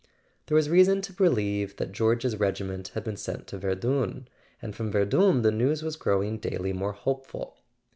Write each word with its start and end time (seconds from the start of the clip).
There 0.47 0.55
was 0.55 0.67
reason 0.67 1.01
to 1.03 1.13
believe 1.13 1.75
that 1.75 1.91
George's 1.91 2.39
regiment 2.39 2.87
had 2.95 3.03
been 3.03 3.17
sent 3.17 3.45
to 3.49 3.59
Verdun, 3.59 4.27
and 4.59 4.75
from 4.75 4.91
Verdun 4.91 5.43
the 5.43 5.51
news 5.51 5.83
was 5.83 5.95
growing 5.95 6.39
daily 6.39 6.73
more 6.73 6.93
hopeful. 6.93 7.59